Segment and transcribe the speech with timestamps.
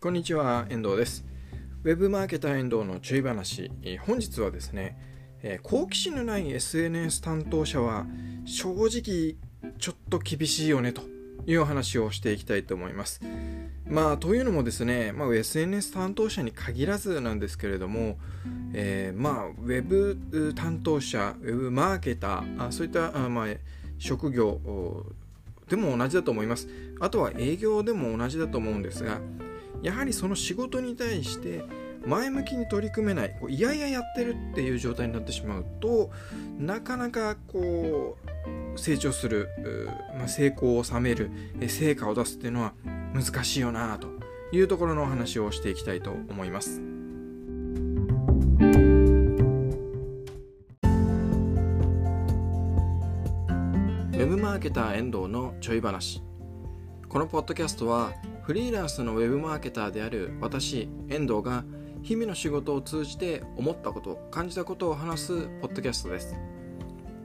[0.00, 1.24] こんにちは、遠藤です。
[1.82, 3.68] ウェブマーケター遠藤の注意話。
[4.06, 4.96] 本日はですね、
[5.64, 8.06] 好奇心のない SNS 担当者は
[8.44, 9.34] 正直
[9.76, 11.02] ちょっと厳しいよねと
[11.48, 13.20] いうお話をしていきたいと思います。
[13.88, 18.18] まあ、というのもですね、まあ、SNS 担当者に限らずなんですけれども、
[18.74, 23.48] えー、まあ、ウェブ担当者、ウェブマーケター、そういったあ、まあ、
[23.98, 24.60] 職業
[25.68, 26.68] でも同じだと思います。
[27.00, 29.20] あとは営業でも同じだと思うんですが、
[29.82, 31.62] やはりその仕事に対して
[32.06, 36.10] 前向きに取り組めないこういやいややってるっていう状態になってしまうと
[36.58, 38.16] なかなかこ
[38.74, 39.48] う成長する、
[40.16, 41.30] まあ、成功を収める
[41.68, 42.72] 成果を出すっていうのは
[43.12, 44.08] 難しいよなと
[44.52, 46.80] いうところのお話をしていきたいと思います。
[54.18, 56.20] ウェブマーケター遠藤のちょい話
[57.08, 58.12] このポッドキャストは
[58.48, 61.66] フリーランスのウェブマーケターである私遠藤が
[62.02, 66.34] 日々の仕事を通じて思ったこと感じたことを話すポッドキャストです。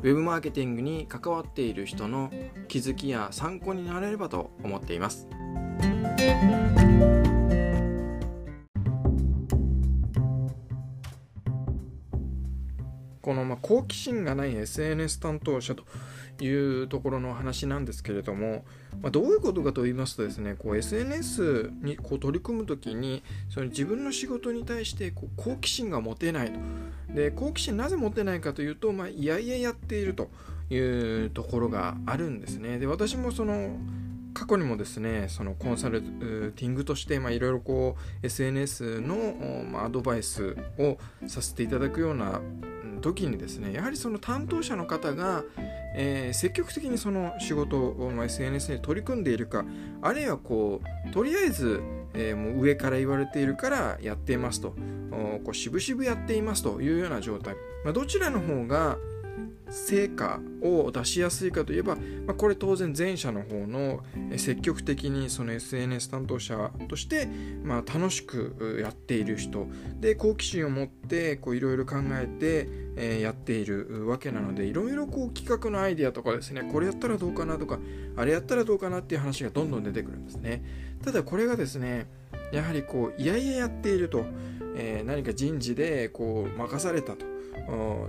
[0.00, 2.30] ウェブマーケティングに関わっている人の
[2.68, 5.26] 気づきや参考になれればと思っています。
[13.28, 15.84] このま好奇心がない SNS 担当者と
[16.42, 18.64] いうところの話なんですけれども、
[19.02, 26.58] まあ、どういうことかと言いますとですねこう SNS にこう取り組む時にその自分の仕事に対してこう好奇心が持てないと。
[27.14, 30.30] で好奇心なぜ持てないかというと、まあ、いやいややっていると
[30.70, 32.78] いうところがあるんですね。
[32.78, 33.76] で私もその
[34.32, 39.34] 過去にもですねそのコンサルティングとしていろいろこう SNS の
[39.70, 42.40] まアドバイスをさせていただくような
[42.98, 45.44] 時にですねやはりその担当者の方が、
[45.94, 49.64] えー、積極的にその仕事を、ま SNS に取り組んでいるか
[50.02, 51.82] あるいはこうとりあえず、
[52.14, 54.74] えー、もう上から言われているからやっていますと
[55.44, 58.96] こう渋々やっていますというような状態、まあ、どちらの方が
[59.70, 64.02] 成果を出しやすいかといえば、まあ、これ当然前者の方の
[64.36, 67.28] 積極的にその SNS 担当者として、
[67.62, 69.66] まあ、楽しくやっている人。
[70.00, 72.88] で好奇心を持っていろいろ考えて、
[73.20, 77.78] やっているわけなのでいろいろ企画のアイデアとかですねこれやったらどうかなとか
[78.16, 80.64] あれやったらどうかなっていう話がどんどん出てくるんですね。
[81.04, 82.08] ただこれがですね
[82.52, 84.26] やはりこういやいややっていると、
[84.78, 87.26] えー、何か人事でこう任されたと。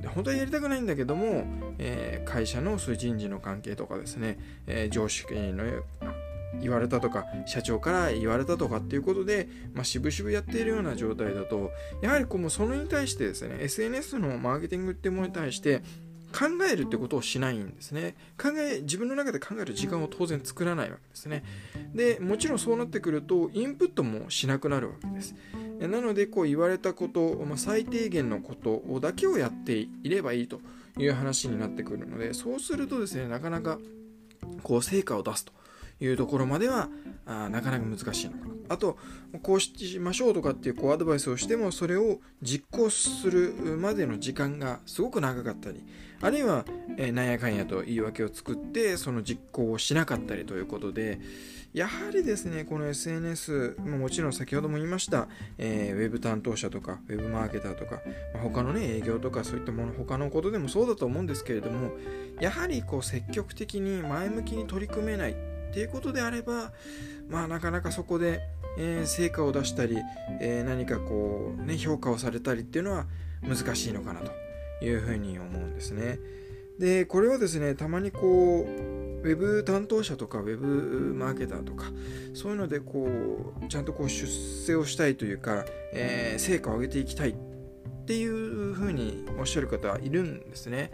[0.00, 1.44] で本当はやりたくないんだけども、
[1.78, 5.64] えー、会社のそういう人事の関係とかですね、えー、上司の
[6.60, 11.70] 言われたとか社長から言われたとかっていうことで、まあ、渋々やっているような状態だと
[12.02, 15.82] やはりこうそれに対してですね SNS のマーケティングっていうものに対して
[16.32, 18.14] 考えるってことをしないんですね。
[18.40, 21.44] 考え自分の中で考える時間を当然作らないわけですね。
[21.94, 25.34] でもちろんそうなってくるとインプットもしなくなるわけです。
[25.80, 30.60] なのでこう言われたこと、まあ、最低限のことだけをやっていればいいと
[30.98, 33.78] いう話になってくるのでそうするとですねなかなか
[34.64, 35.52] こう成果を出すと
[36.00, 36.88] いうところまでは
[37.26, 38.57] あなかなか難しいのかな。
[38.68, 38.96] あと
[39.42, 45.84] こうしましょうとかっていうこうアドバイスをしてもそれを実行するまでの時間がすごく長かったり
[46.20, 46.64] あるいは、
[46.96, 51.20] え、なんやかんやと言い訳を作ってその実行をしなかったりということで
[51.74, 55.28] やはりですねこの SNS ももちろん先ほども言いました、
[55.58, 58.00] えー、ウェブ担当者とかウェブマーケターとか、
[58.34, 61.92] まあ、他のね営業とかそういったもの他のことでもそうだと思うんですけれども
[62.40, 65.34] やはりこう積極的に前向きに取り組めないっ
[65.72, 66.72] ていうことであれば
[67.28, 68.40] まあなかなかそこで、
[68.78, 69.98] えー、成果を出したり、
[70.40, 73.06] えー、何かこうね評価をされたりっていうのは
[73.42, 74.32] 難しいのかなと
[74.84, 76.18] いうふうに思うんですね。
[76.78, 81.86] でこれはですねたまにこうウェブ担当者とかウェブマーケターとか
[82.34, 83.08] そういうのでこ
[83.60, 87.34] うちゃんとこう出世をしたいというか、えー、成果を上げていきたいっ
[88.06, 90.92] ていうふうにおっしゃる方はいるんですね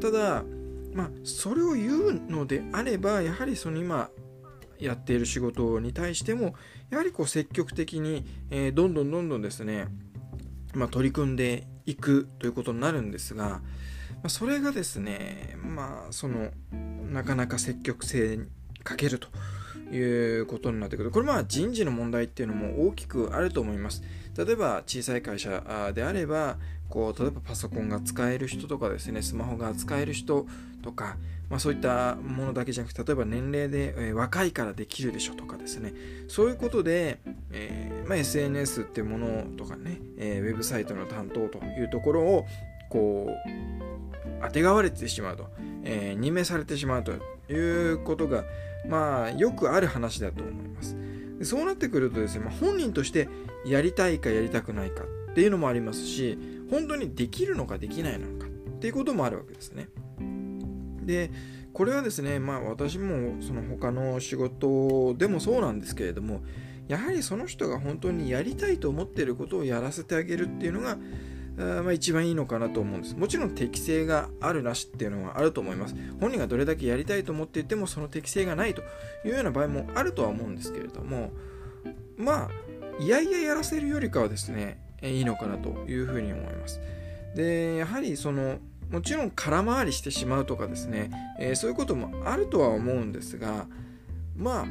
[0.00, 0.44] ただ
[0.92, 4.10] まあそれを言うのであればやはりその今
[4.84, 6.54] やっている仕事に対しても
[6.90, 9.86] やはりこう積極的に、え、どんどんどんどんですね、
[10.74, 13.60] まあ、取り組んでいくということになるんですが、
[14.22, 16.50] ま、それがですねまあその
[17.10, 18.46] なかなか積極性に
[18.82, 19.28] 欠けると
[19.94, 21.10] いうことになってくる。
[21.10, 24.02] これまあ人事の問題っていうのも大きくあると思います。
[24.36, 26.56] 例えば小さい会社であれば
[26.88, 30.46] こう例えばパソコンが使える人とかですねスマホが使える人
[30.82, 31.16] とか、
[31.48, 35.94] まあ、そういったものだけじゃなくて例えば年齢で、えー、若いからできるでしょとかですね
[36.28, 37.18] そういうことで、
[37.52, 42.46] えーまあ、SNS っていうものとかね、えー、ウェブサイトの担当というところを
[42.90, 45.48] こうあてがわれてしまうと、
[45.84, 47.12] えー、任命されてしまうと
[47.52, 48.44] いうことが
[48.86, 51.03] まあよくある話だと思います。
[51.44, 53.28] でそうなってくるとですね、まあ、本人として
[53.66, 56.38] やりたいかやりたくないかっていうのもありますし
[56.70, 58.48] 本当にできるのかできないのかっ
[58.78, 59.88] ていうこともあるわけですね。
[61.02, 61.30] で
[61.74, 66.40] これはですねまあ私もその他の仕事でもそうなんですけれども
[66.88, 70.96] やはりその人が本当にやりたいと思っていることをやらせてあげるっていうのが
[71.56, 73.16] まあ、一番いいのかなと思うんです。
[73.16, 75.94] もちろん適性があるなしっていうのはあると思います。
[76.20, 78.82] 本人がどれだけやりたいと思っていてもその適性がないと
[79.24, 81.30] いうような場合もあるとは思うんですけれども
[82.16, 86.80] まあいやいややらせるよりかはですねいいのかなというふうに思います。
[87.34, 88.58] でやはりその
[88.90, 93.66] もちろん空回りしてしまうとかですね、えー、そういうこともあるとは思うんですが
[94.36, 94.66] まあ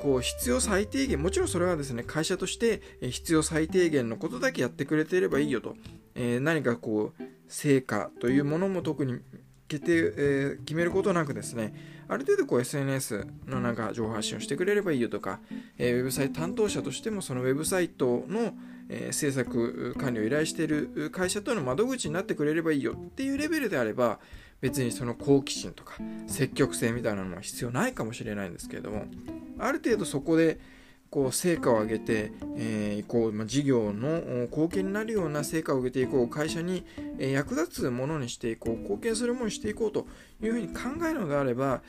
[0.00, 5.76] こう必要最低限もちろんそれはですね会社として必要最低限のことだけやってくれていればいいよと、
[6.14, 9.20] えー、何かこう成果というものも特に
[9.68, 11.74] 決定、えー、決めることなくですね
[12.10, 15.38] ある程度こう SNS のなんか情報発信をしてくれればいいよとか、
[15.78, 18.52] えー、ウェブサイト担当者としてもそのウェブサイトの、
[18.88, 24.18] えー、制作管理を依頼している会社との窓口になってくれればいいよっていうレベルであれば
[24.60, 25.94] 別にその好奇心とか
[26.26, 29.04] 積極性みたいなのは必要ないかもしれないんですけれども
[29.60, 30.58] ある程度そこで
[31.10, 36.84] こう成果を上げて、えー、こうま、事業の貢献になるような成果を上げていこう会社に、
[37.18, 40.06] 役立つものにしていこう貢献するものにしていこうと
[40.42, 41.82] いうふうに考えるのであれば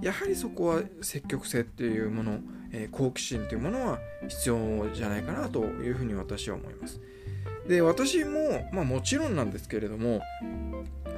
[0.00, 2.38] やはりそこは積極性っていうもの、
[2.70, 7.00] えー、好奇心というものは必要じゃないかなというふうに私は思います。
[7.66, 10.20] で私も、まあ、もちろんなんですけれども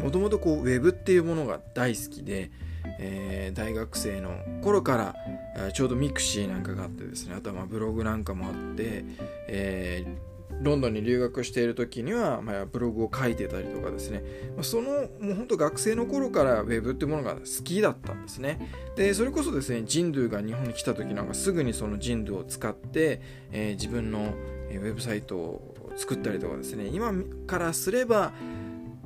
[0.03, 2.51] もともとこうウェブっていうものが大好きで、
[2.99, 9.05] えー、大学生の頃からちょうどミクシーなんかがあってですねあとはまブログなんかもあって、
[9.49, 14.23] えー、ロンドンに留学している時には、まあ、ブログを書いてたりとかですね、
[14.57, 14.91] まあ、その
[15.21, 18.71] もう本当学生の頃からウェブってものが好きだったんですね。
[18.97, 23.23] でそれこそですねジンドゥが日本に来た時なんかすぐにそのジンドゥを使って、
[23.53, 24.35] えー、自分の
[24.71, 26.87] ウェブサイトを作ったりとかですね。
[26.87, 27.13] 今
[27.47, 28.33] からすれば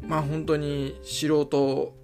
[0.07, 1.95] まあ本当に素人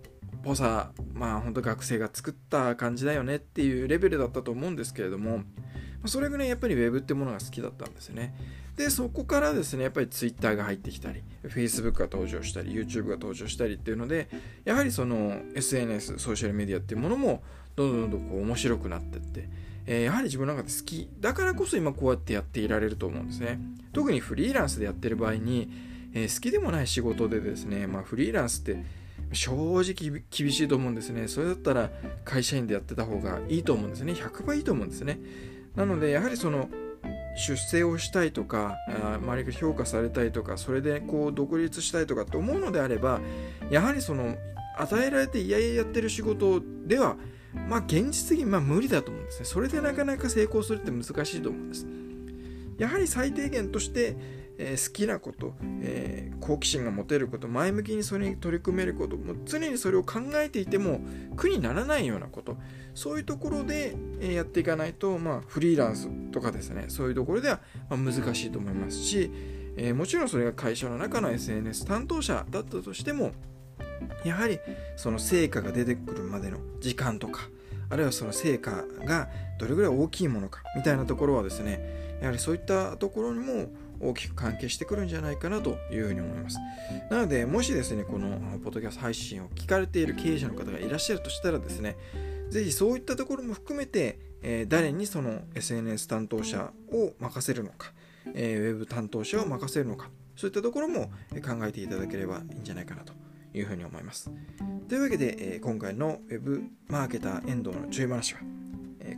[0.42, 5.42] ぽさまあ本当学生が作った感じだよねっていうレベルだったと思うんですけれども
[6.06, 8.34] それぐらいやっぱり Web ってものが好きだったんですよね。
[8.76, 14.28] でそこからですねやっぱり Twitter が入ってきたり Facebook が登場したり YouTube が登場したりっていうので
[14.64, 17.42] やはりその SNS ソーシャルメディアっていうものも
[17.74, 19.48] どんどんどんどんこう面白くなってって
[19.88, 23.58] え、やはり自分の中で好きだからこそ今こうやってやっていられると思うんですね。
[23.94, 25.72] 特にフリーランスでやってる場合に、
[26.12, 28.84] えー、好きでもない仕事でですね、まあ、フリーランスって
[29.32, 31.90] 正直厳しいと思うんですねそれだったら
[32.24, 35.20] 会社員でやってた方がいいと思うんですね100倍いいと思うんですね
[35.76, 36.68] なのでやはりその
[37.36, 38.76] 出世をしたいとか
[39.22, 43.20] 周りが評価されたいとかそれでこう独立したいとかって思うのであれば
[43.70, 44.36] やはりその
[44.76, 47.16] 与えられていやいややってる仕事では
[47.68, 49.44] まあ現実的にまあ無理だと思うんですね。
[49.46, 51.86] それでなかなか成功するって難しいと思うんです。
[52.78, 54.16] やはり最低限として、
[54.58, 61.00] えー、好きなこと、えー、好奇心が持てること、前向きにそれに取り組めること、も常にそれを考えていても
[61.36, 62.56] 苦にならないようなこと、
[62.94, 69.30] そういうところで、え、やっていかないと、まあ、フリーランスとかですね、そういうところでは、ま、難しいと思いますし、
[69.76, 73.32] えもちろんそれが会社の中の SNS 担当者だったとしても、
[74.24, 74.58] やはり
[74.96, 77.48] その成果が出てくるまでの時間とか
[77.90, 79.28] あるいはその成果が
[79.58, 83.68] どれぐらい大きいものかみたいなところはですねやはりそういったところにも
[84.00, 86.58] 大きく関係してくるんじゃないかなというふうに思います。
[87.10, 91.96] なので、もしですね、このポッドキャスト配信を聞かれている経営者の方がいらっしゃるとしたらですね、
[92.50, 97.92] ぜひそういったところも含めて、えー、誰にその SNS 担当者を任せるのか、
[98.34, 101.10] えー、ウェブ担当者を任せるのか、そういったところも
[101.44, 103.12] 考えていただければいいんじゃないかなと
[103.52, 104.30] いうふうに思います。
[104.88, 108.40] というわけで、え今回の Web マーケター遠藤の注意話は、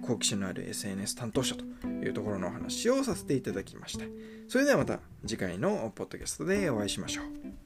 [0.02, 4.04] 好奇心のある SNS 担当者というところのお話をさせていただきました。
[4.48, 7.59] それではまた次回のポッドキャストでお会いしましょう。